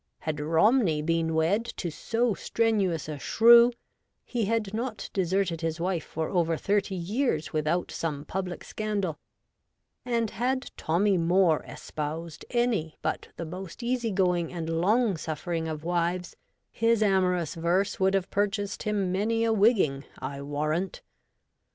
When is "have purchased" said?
18.15-18.81